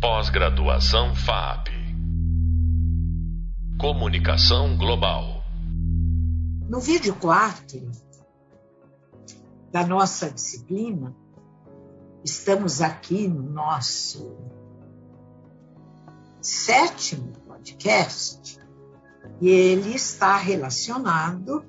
[0.00, 1.70] Pós-graduação FAP.
[3.80, 5.42] Comunicação Global.
[6.68, 7.90] No vídeo 4
[9.72, 11.12] da nossa disciplina,
[12.24, 14.36] estamos aqui no nosso
[16.40, 18.56] sétimo podcast
[19.40, 21.64] e ele está relacionado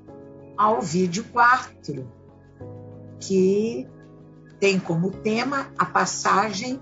[0.55, 2.07] ao vídeo 4,
[3.20, 3.88] que
[4.59, 6.80] tem como tema a passagem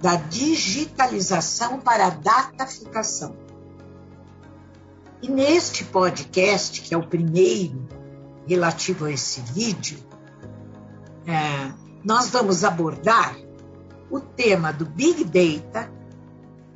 [0.00, 3.36] da digitalização para a dataficação.
[5.22, 7.88] E neste podcast, que é o primeiro
[8.46, 9.98] relativo a esse vídeo,
[11.26, 11.72] é,
[12.04, 13.36] nós vamos abordar
[14.10, 15.90] o tema do Big Data,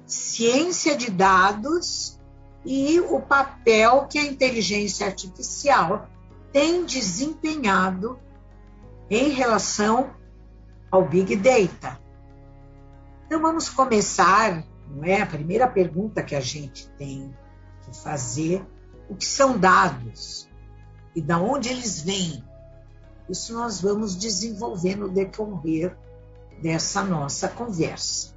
[0.07, 2.19] ciência de dados
[2.65, 6.09] e o papel que a inteligência artificial
[6.53, 8.19] tem desempenhado
[9.09, 10.11] em relação
[10.91, 12.01] ao Big Data.
[13.31, 15.23] Então vamos começar, não é?
[15.23, 17.33] A primeira pergunta que a gente tem
[17.85, 18.67] que fazer,
[19.09, 20.51] o que são dados
[21.15, 22.45] e da onde eles vêm?
[23.29, 25.97] Isso nós vamos desenvolver no decorrer
[26.61, 28.35] dessa nossa conversa.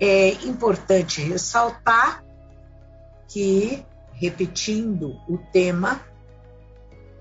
[0.00, 2.24] É importante ressaltar
[3.28, 6.00] que, repetindo o tema,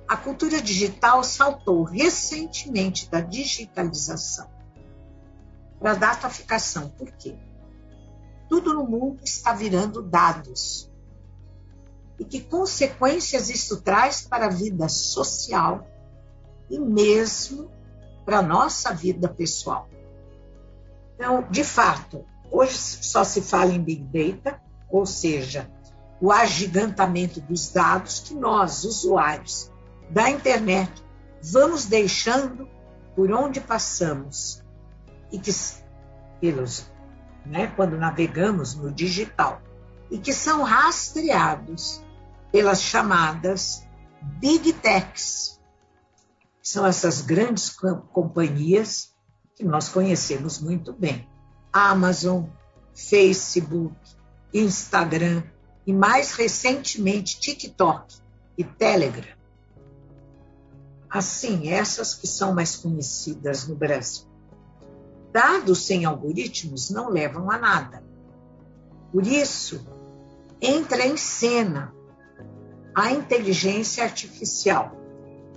[0.07, 4.57] a cultura digital saltou recentemente da digitalização
[5.79, 6.89] para dataficação.
[6.89, 7.35] Por quê?
[8.49, 10.91] Tudo no mundo está virando dados.
[12.19, 15.87] E que consequências isso traz para a vida social
[16.69, 17.71] e mesmo
[18.25, 19.87] para a nossa vida pessoal.
[21.15, 25.69] Então, de fato, hoje só se fala em Big Data, ou seja,
[26.21, 29.71] o agigantamento dos dados que nós, usuários
[30.09, 30.91] da internet,
[31.41, 32.67] vamos deixando
[33.15, 34.61] por onde passamos
[35.31, 35.51] e que
[36.39, 36.91] pelos,
[37.45, 39.61] né, quando navegamos no digital
[40.09, 42.03] e que são rastreados
[42.51, 43.87] pelas chamadas
[44.21, 45.59] big techs.
[46.61, 47.69] São essas grandes
[48.11, 49.13] companhias
[49.55, 51.27] que nós conhecemos muito bem.
[51.71, 52.45] Amazon,
[52.93, 53.95] Facebook,
[54.53, 55.43] Instagram
[55.85, 58.17] e mais recentemente TikTok
[58.57, 59.37] e Telegram.
[61.09, 64.28] Assim, essas que são mais conhecidas no Brasil.
[65.31, 68.03] Dados sem algoritmos não levam a nada.
[69.11, 69.85] Por isso,
[70.61, 71.93] entra em cena
[72.95, 74.91] a inteligência artificial,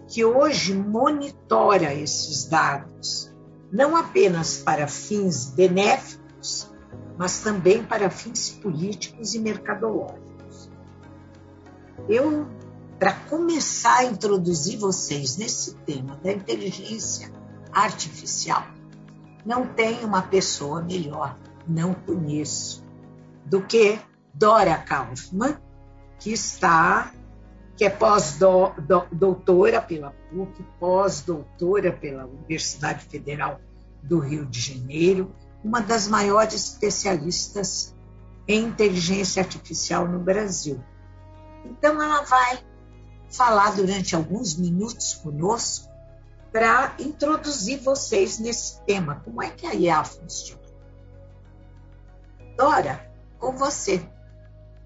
[0.07, 3.33] que hoje monitora esses dados,
[3.73, 6.71] não apenas para fins benéficos,
[7.17, 10.71] mas também para fins políticos e mercadológicos.
[12.09, 12.47] Eu,
[12.99, 17.33] para começar a introduzir vocês nesse tema da inteligência
[17.73, 18.67] artificial,
[19.45, 21.37] não tem uma pessoa melhor,
[21.67, 22.85] não conheço,
[23.45, 23.99] do que
[24.33, 25.57] Dora Kaufmann,
[26.19, 27.13] que está,
[27.77, 33.61] que é pós-doutora pela PUC, pós-doutora pela Universidade Federal
[34.03, 37.95] do Rio de Janeiro, uma das maiores especialistas
[38.47, 40.83] em inteligência artificial no Brasil.
[41.65, 42.59] Então, ela vai
[43.31, 45.92] falar durante alguns minutos conosco
[46.53, 49.23] para introduzir vocês nesse tema.
[49.25, 50.61] Como é que a IA funciona?
[52.57, 54.07] Dora, com você.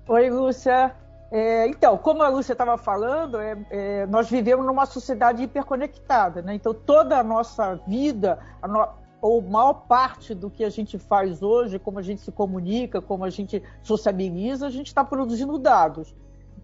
[0.09, 0.94] Oi, Lúcia.
[1.31, 6.55] É, então, como a Lúcia estava falando, é, é, nós vivemos numa sociedade hiperconectada, né?
[6.55, 8.88] Então, toda a nossa vida, a no,
[9.21, 13.25] ou maior parte do que a gente faz hoje, como a gente se comunica, como
[13.25, 16.15] a gente sociabiliza, a gente está produzindo dados.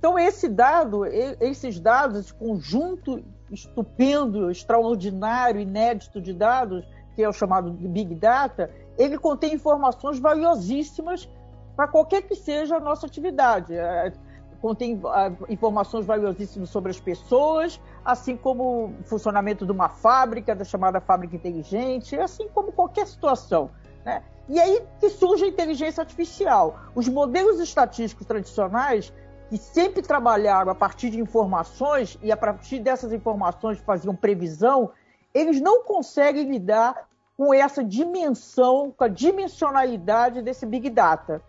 [0.02, 7.32] Então, esse dado, esses dados, esse conjunto estupendo, extraordinário, inédito de dados, que é o
[7.32, 8.68] chamado Big Data,
[8.98, 11.30] ele contém informações valiosíssimas
[11.76, 13.74] para qualquer que seja a nossa atividade.
[13.76, 14.12] É,
[14.60, 20.64] contém ah, informações valiosíssimas sobre as pessoas, assim como o funcionamento de uma fábrica, da
[20.64, 23.70] chamada fábrica inteligente, assim como qualquer situação.
[24.04, 24.20] Né?
[24.48, 26.80] E aí que surge a inteligência artificial.
[26.92, 29.12] Os modelos estatísticos tradicionais
[29.52, 34.92] que sempre trabalharam a partir de informações e a partir dessas informações faziam previsão,
[35.34, 37.06] eles não conseguem lidar
[37.36, 41.42] com essa dimensão, com a dimensionalidade desse Big Data.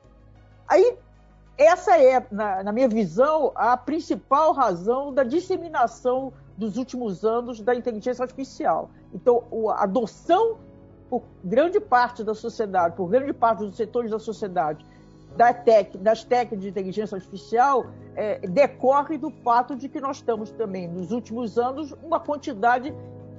[0.67, 0.97] Aí,
[1.57, 7.73] essa é, na, na minha visão, a principal razão da disseminação dos últimos anos da
[7.73, 8.89] inteligência artificial.
[9.13, 10.57] Então, a adoção
[11.09, 14.85] por grande parte da sociedade, por grande parte dos setores da sociedade,
[15.35, 20.51] da tech, das técnicas de inteligência artificial é, decorre do fato de que nós estamos
[20.51, 22.93] também, nos últimos anos, uma quantidade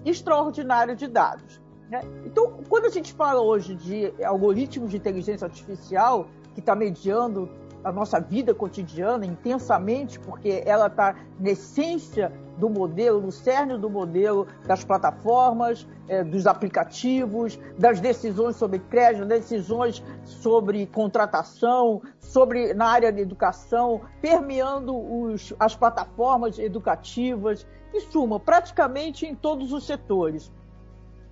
[0.05, 1.61] extraordinária de dados.
[1.89, 2.01] Né?
[2.25, 7.49] Então, quando a gente fala hoje de algoritmos de inteligência artificial, que está mediando
[7.85, 13.91] a nossa vida cotidiana intensamente, porque ela está na essência do modelo, no cerne do
[13.91, 22.87] modelo das plataformas, é, dos aplicativos, das decisões sobre crédito, decisões sobre contratação, sobre na
[22.87, 30.51] área da educação, permeando os, as plataformas educativas, em suma, praticamente em todos os setores.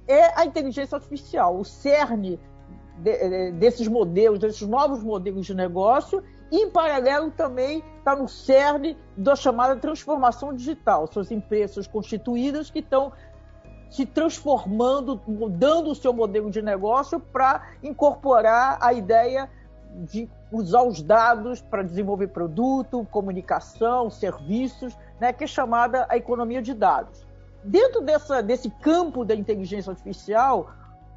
[0.06, 2.38] É a inteligência artificial, o cerne
[2.98, 6.22] de, é, desses modelos, desses novos modelos de negócio
[6.52, 11.06] em paralelo, também está no cerne da chamada transformação digital.
[11.06, 13.12] São as empresas constituídas que estão
[13.90, 19.49] se transformando, mudando o seu modelo de negócio para incorporar a ideia
[19.94, 26.62] de usar os dados para desenvolver produto, comunicação, serviços, né, que é chamada a economia
[26.62, 27.26] de dados.
[27.62, 30.70] Dentro dessa, desse campo da inteligência artificial,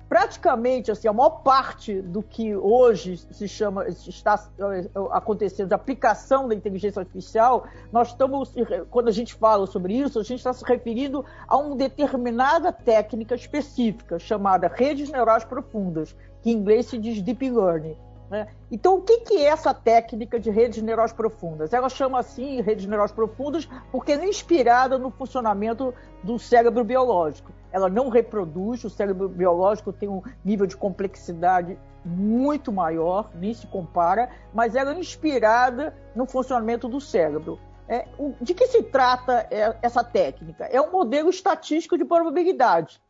[0.08, 6.48] praticamente assim a maior parte do que hoje se chama está eh, acontecendo de aplicação
[6.48, 8.54] da inteligência artificial nós estamos
[8.90, 13.36] quando a gente fala sobre isso a gente está se referindo a uma determinada técnica
[13.36, 17.98] específica chamada redes neurais profundas que em inglês se diz deep learning
[18.30, 18.48] né?
[18.72, 21.74] Então, o que, que é essa técnica de redes neurais profundas?
[21.74, 25.94] Ela chama assim redes neurais profundas porque é inspirada no funcionamento
[26.24, 27.52] do cérebro biológico.
[27.76, 33.68] Ela não reproduz, o cérebro biológico tem um nível de complexidade muito maior, nem se
[33.68, 37.60] compara, mas ela é inspirada no funcionamento do cérebro.
[37.86, 38.08] É,
[38.42, 40.64] de que se trata é, essa técnica?
[40.72, 43.02] É um modelo estatístico de probabilidade,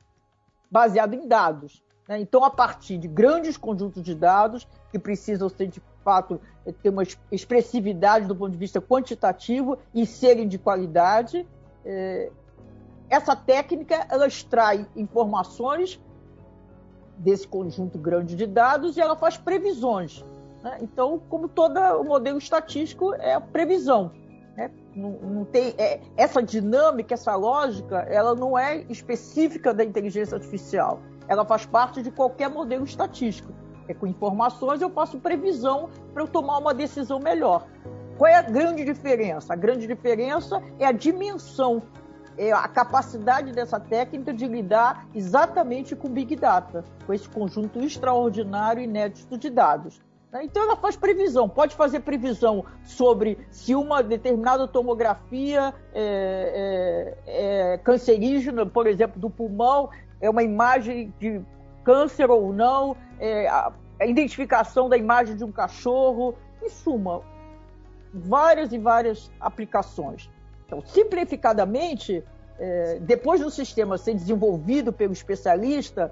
[0.72, 1.84] baseado em dados.
[2.10, 2.20] Né?
[2.20, 6.42] Então, a partir de grandes conjuntos de dados, que precisam ser, de fato,
[6.82, 11.48] ter uma expressividade do ponto de vista quantitativo e serem de qualidade,
[11.86, 12.32] é,
[13.10, 16.02] essa técnica ela extrai informações
[17.18, 20.24] desse conjunto grande de dados e ela faz previsões.
[20.64, 20.80] Né?
[20.82, 24.12] Então, como todo o modelo estatístico, é previsão.
[24.58, 24.70] Né?
[24.96, 31.00] Não, não, tem é, essa dinâmica, essa lógica, ela não é específica da inteligência artificial
[31.28, 33.54] ela faz parte de qualquer modelo estatístico.
[33.88, 37.68] É com informações eu faço previsão para eu tomar uma decisão melhor.
[38.18, 39.54] Qual é a grande diferença?
[39.54, 41.84] A grande diferença é a dimensão,
[42.38, 48.82] é a capacidade dessa técnica de lidar exatamente com Big Data, com esse conjunto extraordinário
[48.82, 50.02] e inédito de dados.
[50.44, 57.78] Então ela faz previsão, pode fazer previsão sobre se uma determinada tomografia é, é, é
[57.78, 59.90] cancerígena, por exemplo, do pulmão,
[60.20, 61.42] é uma imagem de
[61.86, 67.22] câncer ou não, é a, a identificação da imagem de um cachorro, em suma,
[68.14, 70.30] várias e várias aplicações.
[70.66, 72.24] Então, simplificadamente,
[72.60, 76.12] é, depois do sistema ser desenvolvido pelo especialista,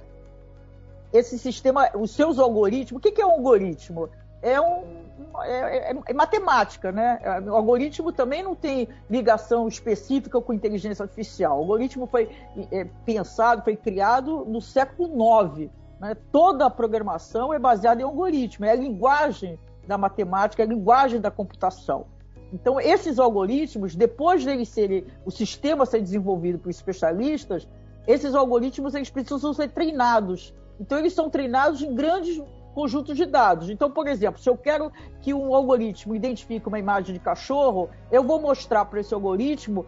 [1.11, 4.09] esse sistema, os seus algoritmos, o que, que é um algoritmo?
[4.41, 5.03] É um
[5.41, 7.19] é, é, é, matemática, né?
[7.45, 11.57] O algoritmo também não tem ligação específica com inteligência artificial.
[11.57, 12.29] O algoritmo foi
[12.71, 15.71] é, pensado, foi criado no século IX.
[15.99, 16.17] Né?
[16.31, 19.57] Toda a programação é baseada em algoritmo, é a linguagem
[19.87, 22.05] da matemática, é a linguagem da computação.
[22.53, 27.67] Então, esses algoritmos, depois deles serem, o sistema ser desenvolvido por especialistas,
[28.07, 30.53] esses algoritmos eles precisam ser treinados.
[30.79, 32.39] Então, eles são treinados em grandes
[32.75, 33.69] conjuntos de dados.
[33.69, 38.23] Então, por exemplo, se eu quero que um algoritmo identifique uma imagem de cachorro, eu
[38.23, 39.85] vou mostrar para esse algoritmo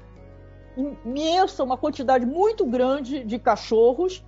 [1.06, 4.24] imensa, uma quantidade muito grande de cachorros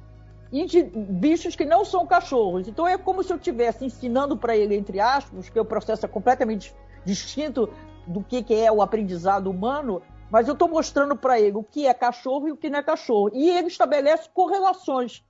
[0.52, 2.68] e de bichos que não são cachorros.
[2.68, 6.10] Então é como se eu estivesse ensinando para ele, entre aspas, que o processo é
[6.10, 6.74] completamente
[7.06, 7.70] distinto
[8.08, 11.86] do que, que é o aprendizado humano, mas eu estou mostrando para ele o que
[11.86, 13.30] é cachorro e o que não é cachorro.
[13.34, 15.24] E ele estabelece correlações.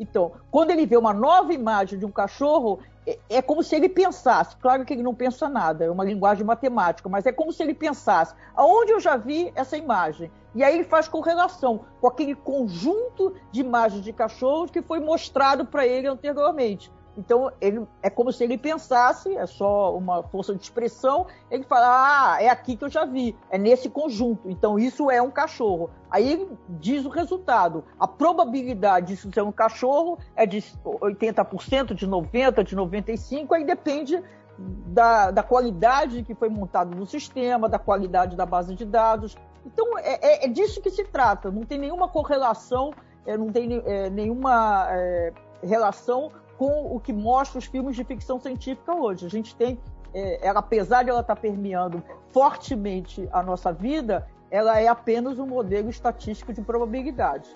[0.00, 3.86] Então, quando ele vê uma nova imagem de um cachorro, é, é, como se ele
[3.86, 4.56] pensasse.
[4.56, 7.74] Claro que ele não pensa nada, é uma linguagem matemática, mas é como se ele
[7.74, 10.32] pensasse: aonde eu já vi essa imagem?
[10.54, 15.66] E aí ele faz correlação com aquele conjunto de imagens de cachorros que foi mostrado
[15.66, 16.90] para ele anteriormente.
[17.16, 22.34] Então, ele, é como se ele pensasse, é só uma força de expressão, ele fala,
[22.34, 25.90] ah, é aqui que eu já vi, é nesse conjunto, então isso é um cachorro.
[26.10, 27.84] Aí ele diz o resultado.
[27.98, 34.22] A probabilidade disso ser um cachorro é de 80%, de 90%, de 95%, aí depende
[34.58, 39.36] da, da qualidade que foi montado no sistema, da qualidade da base de dados.
[39.64, 42.92] Então, é, é, é disso que se trata, não tem nenhuma correlação,
[43.26, 48.38] é, não tem é, nenhuma é, relação com o que mostra os filmes de ficção
[48.38, 49.24] científica hoje.
[49.24, 49.80] A gente tem,
[50.12, 52.02] é, ela, apesar de ela estar tá permeando
[52.34, 57.48] fortemente a nossa vida, ela é apenas um modelo estatístico de probabilidade.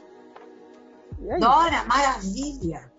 [1.28, 2.90] É Dora, maravilha!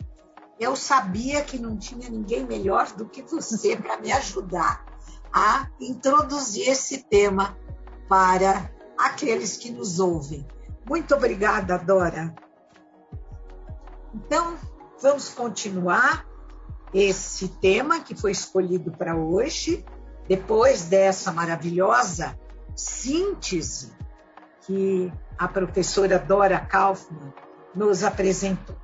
[0.59, 4.85] Eu sabia que não tinha ninguém melhor do que você para me ajudar
[5.33, 7.57] a introduzir esse tema
[8.07, 10.45] para aqueles que nos ouvem.
[10.87, 12.31] Muito obrigada, Dora.
[14.13, 14.55] Então,
[15.01, 16.25] vamos continuar
[16.93, 19.85] esse tema que foi escolhido para hoje,
[20.27, 22.37] depois dessa maravilhosa
[22.75, 23.93] síntese
[24.61, 27.33] que a professora Dora Kaufmann
[27.75, 28.75] nos apresentou.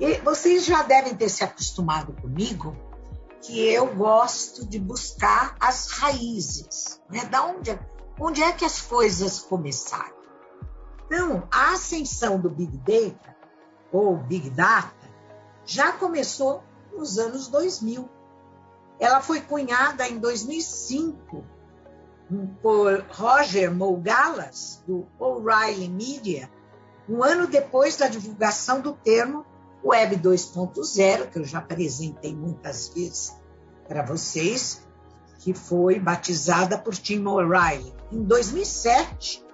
[0.00, 2.76] E vocês já devem ter se acostumado comigo
[3.40, 7.24] que eu gosto de buscar as raízes, né?
[7.26, 7.78] Da onde,
[8.18, 10.14] onde é que as coisas começaram?
[11.06, 13.36] Então, a ascensão do Big Data
[13.92, 15.03] ou Big Data
[15.64, 18.08] já começou nos anos 2000.
[18.98, 21.44] Ela foi cunhada em 2005
[22.62, 26.50] por Roger Mougalas, do O'Reilly Media,
[27.08, 29.44] um ano depois da divulgação do termo
[29.84, 33.36] Web 2.0, que eu já apresentei muitas vezes
[33.86, 34.86] para vocês,
[35.40, 37.92] que foi batizada por Tim O'Reilly.
[38.10, 39.44] Em 2007,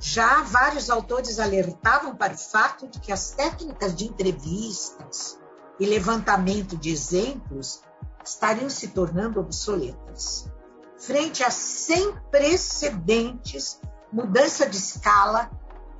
[0.00, 5.38] já vários autores alertavam para o fato de que as técnicas de entrevistas
[5.78, 7.82] e levantamento de exemplos
[8.24, 10.50] estariam se tornando obsoletas.
[10.98, 13.80] Frente a sem precedentes
[14.12, 15.50] mudança de escala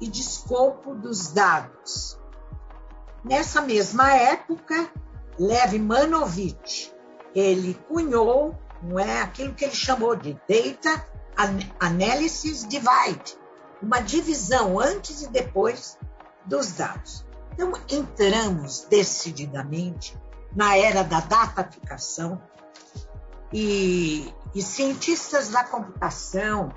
[0.00, 2.18] e de escopo dos dados,
[3.24, 4.90] Nessa mesma época,
[5.38, 6.92] Lev Manovich,
[7.34, 11.04] ele cunhou não é, aquilo que ele chamou de Data
[11.80, 13.37] Analysis Divide,
[13.82, 15.98] uma divisão antes e depois
[16.44, 17.24] dos dados.
[17.52, 20.18] Então, entramos decididamente
[20.54, 22.40] na era da dataficação
[23.52, 26.72] e, e cientistas da computação,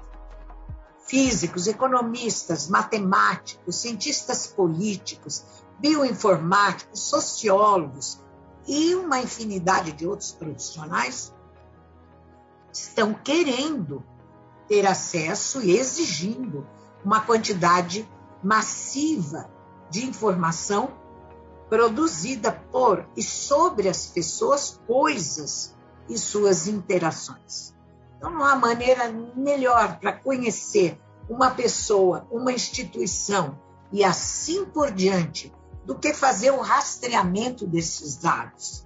[1.08, 5.44] físicos, economistas, matemáticos, cientistas políticos,
[5.80, 8.20] bioinformáticos, sociólogos
[8.68, 11.34] e uma infinidade de outros profissionais
[12.72, 14.04] estão querendo
[14.68, 16.66] ter acesso e exigindo
[17.04, 18.10] uma quantidade
[18.44, 19.50] massiva
[19.90, 20.94] de informação
[21.70, 25.76] produzida por e sobre as pessoas, coisas
[26.10, 27.74] e suas interações.
[28.18, 33.58] Então, não há maneira melhor para conhecer uma pessoa, uma instituição
[33.92, 35.52] e assim por diante,
[35.86, 38.86] do que fazer o rastreamento desses dados.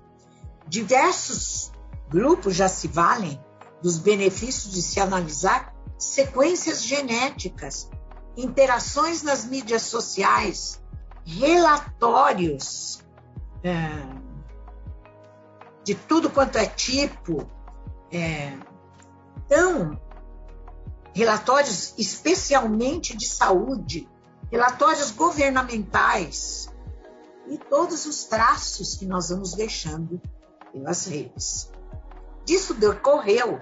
[0.67, 1.71] Diversos
[2.09, 3.43] grupos já se valem
[3.81, 7.89] dos benefícios de se analisar sequências genéticas,
[8.37, 10.81] interações nas mídias sociais,
[11.25, 13.03] relatórios
[13.63, 13.89] é,
[15.83, 17.47] de tudo quanto é tipo.
[18.11, 18.57] É,
[19.37, 19.99] então,
[21.13, 24.09] relatórios especialmente de saúde,
[24.51, 26.69] relatórios governamentais,
[27.47, 30.21] e todos os traços que nós vamos deixando
[30.71, 31.71] pelas redes.
[32.43, 33.59] Disso decorreu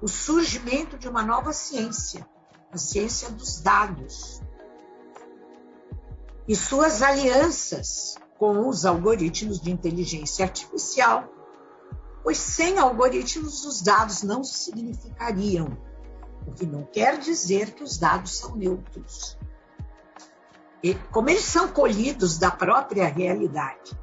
[0.00, 2.26] o surgimento de uma nova ciência,
[2.72, 4.40] a ciência dos dados,
[6.46, 11.28] e suas alianças com os algoritmos de inteligência artificial,
[12.22, 15.76] pois sem algoritmos os dados não significariam,
[16.46, 19.38] o que não quer dizer que os dados são neutros
[21.10, 23.98] como eles são colhidos da própria realidade.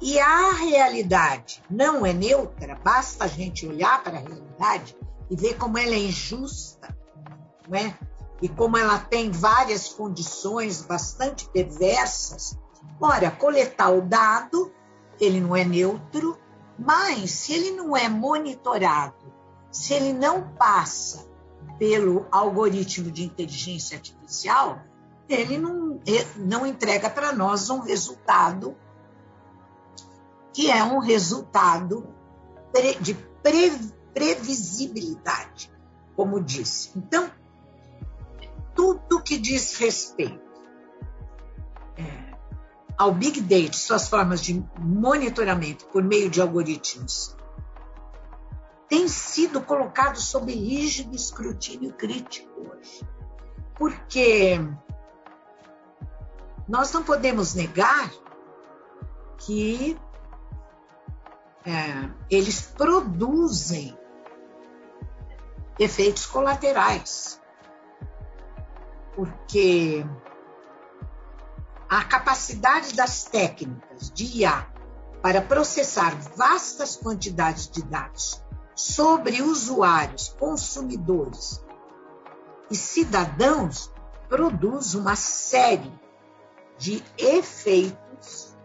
[0.00, 4.96] E a realidade não é neutra, basta a gente olhar para a realidade
[5.28, 6.96] e ver como ela é injusta,
[7.68, 7.98] não é?
[8.42, 12.58] E como ela tem várias condições bastante perversas.
[13.00, 14.72] Ora, coletar o dado,
[15.20, 16.38] ele não é neutro,
[16.78, 19.32] mas se ele não é monitorado,
[19.70, 21.28] se ele não passa
[21.78, 24.80] pelo algoritmo de inteligência artificial,
[25.28, 26.00] ele não,
[26.36, 28.76] não entrega para nós um resultado
[30.52, 32.08] que é um resultado
[33.00, 33.14] de
[34.12, 35.72] previsibilidade,
[36.16, 36.90] como disse.
[36.96, 37.30] Então,
[38.80, 40.40] tudo que diz respeito
[41.98, 42.34] é,
[42.96, 47.36] ao Big Data, suas formas de monitoramento por meio de algoritmos,
[48.88, 53.06] tem sido colocado sob rígido escrutínio crítico hoje.
[53.76, 54.58] Porque
[56.66, 58.10] nós não podemos negar
[59.36, 59.94] que
[61.66, 63.94] é, eles produzem
[65.78, 67.39] efeitos colaterais,
[69.20, 70.02] porque
[71.90, 74.66] a capacidade das técnicas de IA
[75.20, 78.42] para processar vastas quantidades de dados
[78.74, 81.62] sobre usuários, consumidores
[82.70, 83.92] e cidadãos
[84.26, 85.92] produz uma série
[86.78, 88.56] de efeitos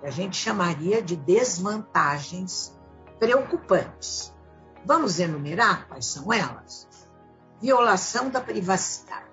[0.00, 2.76] que a gente chamaria de desvantagens
[3.20, 4.34] preocupantes.
[4.84, 6.88] Vamos enumerar quais são elas?
[7.60, 9.29] Violação da privacidade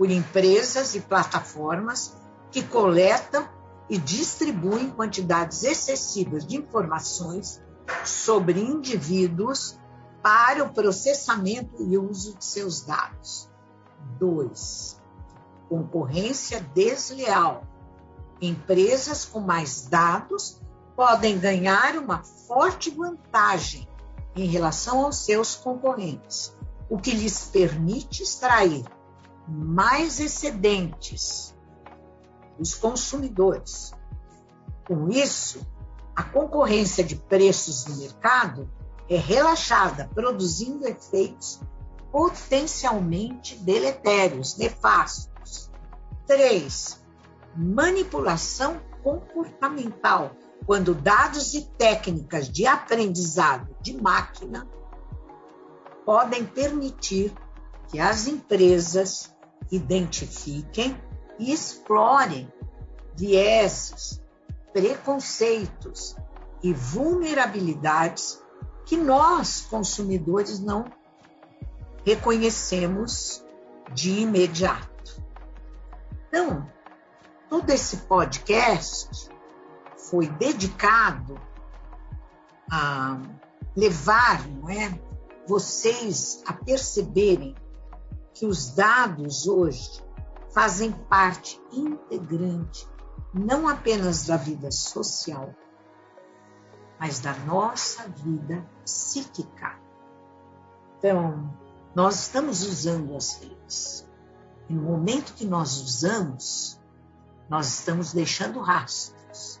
[0.00, 2.16] por empresas e plataformas
[2.50, 3.46] que coletam
[3.86, 7.60] e distribuem quantidades excessivas de informações
[8.02, 9.78] sobre indivíduos
[10.22, 13.50] para o processamento e uso de seus dados.
[14.18, 14.98] 2.
[15.68, 17.64] Concorrência desleal.
[18.40, 20.62] Empresas com mais dados
[20.96, 23.86] podem ganhar uma forte vantagem
[24.34, 26.56] em relação aos seus concorrentes,
[26.88, 28.82] o que lhes permite extrair
[29.48, 31.54] mais excedentes
[32.58, 33.92] dos consumidores.
[34.86, 35.66] Com isso,
[36.14, 38.70] a concorrência de preços no mercado
[39.08, 41.60] é relaxada, produzindo efeitos
[42.12, 45.70] potencialmente deletérios, nefastos.
[46.26, 47.00] Três,
[47.56, 50.32] manipulação comportamental,
[50.66, 54.68] quando dados e técnicas de aprendizado de máquina
[56.04, 57.32] podem permitir
[57.90, 59.34] que as empresas
[59.70, 60.96] identifiquem
[61.38, 62.50] e explorem
[63.16, 64.22] vieses,
[64.72, 66.16] preconceitos
[66.62, 68.40] e vulnerabilidades
[68.86, 70.84] que nós, consumidores, não
[72.04, 73.44] reconhecemos
[73.92, 75.22] de imediato.
[76.28, 76.70] Então,
[77.48, 79.28] todo esse podcast
[79.96, 81.40] foi dedicado
[82.70, 83.20] a
[83.76, 85.00] levar, não é,
[85.46, 87.54] vocês a perceberem
[88.40, 90.02] que os dados hoje
[90.54, 92.88] fazem parte integrante
[93.34, 95.54] não apenas da vida social,
[96.98, 99.78] mas da nossa vida psíquica.
[100.96, 101.54] Então,
[101.94, 104.08] nós estamos usando as redes.
[104.70, 106.80] E no momento que nós usamos,
[107.46, 109.60] nós estamos deixando rastros.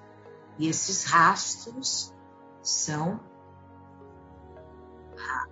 [0.58, 2.14] E esses rastros
[2.62, 3.20] são,
[5.18, 5.46] ah,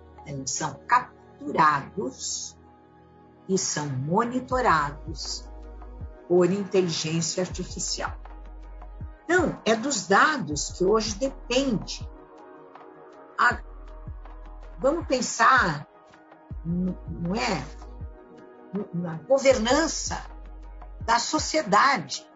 [0.47, 2.57] são capturados
[3.49, 5.49] e são monitorados
[6.27, 8.15] por inteligência artificial.
[9.23, 12.07] Então, é dos dados que hoje depende.
[13.39, 13.59] A,
[14.77, 15.87] vamos pensar,
[16.63, 17.65] não é?
[18.93, 20.23] Na governança
[21.01, 22.29] da sociedade,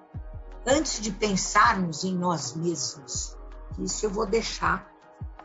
[0.65, 3.37] antes de pensarmos em nós mesmos.
[3.77, 4.91] Isso eu vou deixar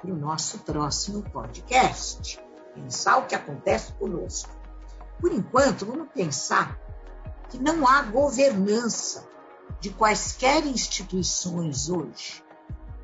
[0.00, 2.40] para o nosso próximo podcast.
[2.74, 4.57] Pensar o que acontece conosco.
[5.20, 6.78] Por enquanto, vamos pensar
[7.48, 9.28] que não há governança
[9.80, 12.42] de quaisquer instituições hoje.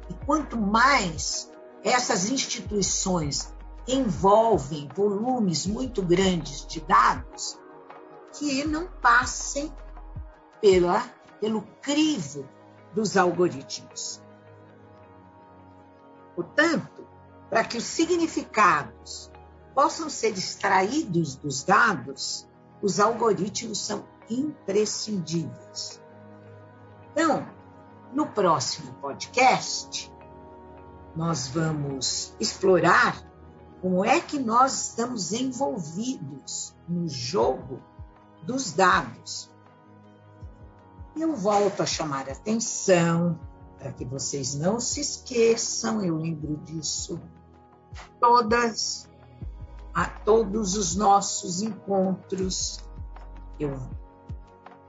[0.08, 1.50] E quanto mais
[1.82, 3.52] essas instituições
[3.86, 7.58] envolvem volumes muito grandes de dados,
[8.32, 9.72] que não passem
[10.60, 11.00] pela,
[11.40, 12.48] pelo crivo
[12.94, 14.22] dos algoritmos.
[16.34, 17.06] Portanto,
[17.50, 19.30] para que os significados
[19.74, 22.48] possam ser extraídos dos dados,
[22.80, 26.00] os algoritmos são imprescindíveis.
[27.12, 27.46] Então,
[28.12, 30.12] no próximo podcast,
[31.16, 33.22] nós vamos explorar
[33.80, 37.82] como é que nós estamos envolvidos no jogo
[38.42, 39.50] dos dados.
[41.16, 43.38] Eu volto a chamar a atenção
[43.78, 47.20] para que vocês não se esqueçam, eu lembro disso
[48.18, 49.08] todas
[49.94, 52.80] a todos os nossos encontros.
[53.58, 53.78] Eu,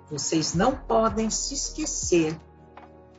[0.10, 2.40] vocês não podem se esquecer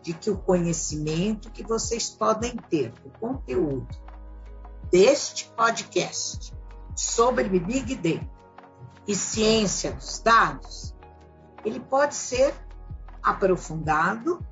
[0.03, 3.87] de que o conhecimento que vocês podem ter, o conteúdo
[4.91, 6.53] deste podcast
[6.95, 8.29] sobre Big Data
[9.07, 10.95] e ciência dos dados,
[11.65, 12.55] ele pode ser
[13.23, 14.45] aprofundado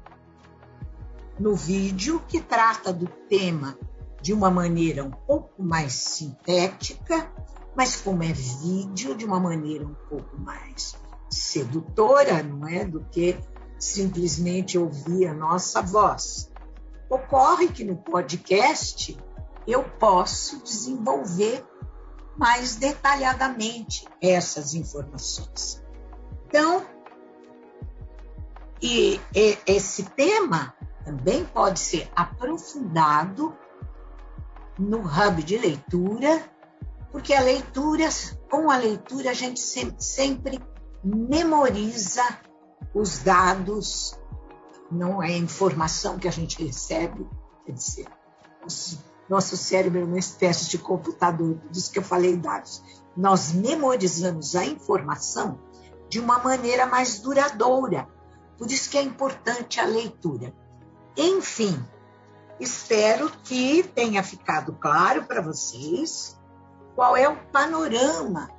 [1.39, 3.77] no vídeo que trata do tema
[4.25, 7.31] de uma maneira um pouco mais sintética,
[7.77, 10.97] mas como é vídeo, de uma maneira um pouco mais
[11.29, 12.87] sedutora, não é?
[12.87, 13.39] Do que
[13.79, 16.51] simplesmente ouvir a nossa voz.
[17.11, 19.15] Ocorre que no podcast
[19.67, 21.63] eu posso desenvolver
[22.35, 25.85] mais detalhadamente essas informações.
[26.47, 26.83] Então,
[28.81, 33.55] e, e esse tema também pode ser aprofundado
[34.79, 36.43] no hub de leitura,
[37.13, 38.09] porque a leitura,
[38.51, 40.61] com a leitura, a gente sempre
[41.03, 42.23] memoriza
[42.95, 44.19] os dados,
[44.91, 47.27] não é informação que a gente recebe,
[47.65, 48.07] quer dizer,
[49.29, 52.83] nosso cérebro é uma espécie de computador, por isso que eu falei dados.
[53.17, 55.59] Nós memorizamos a informação
[56.09, 58.09] de uma maneira mais duradoura,
[58.59, 60.55] Por isso que é importante a leitura.
[61.17, 61.77] Enfim,
[62.61, 66.39] espero que tenha ficado claro para vocês
[66.95, 68.51] qual é o panorama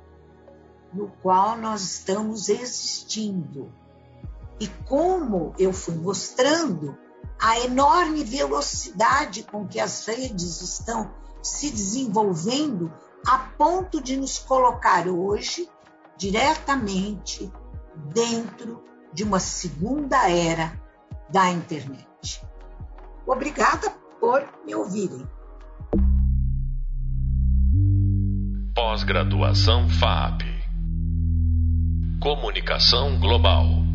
[0.92, 3.72] no qual nós estamos existindo
[4.58, 6.96] e como eu fui mostrando
[7.40, 12.92] a enorme velocidade com que as redes estão se desenvolvendo
[13.26, 15.68] a ponto de nos colocar hoje
[16.16, 17.52] diretamente
[18.14, 18.82] dentro
[19.12, 20.80] de uma segunda era
[21.28, 22.06] da internet.
[23.26, 25.26] Obrigada por me ouvirem.
[28.74, 30.42] Pós-graduação FAP
[32.20, 33.85] Comunicação Global.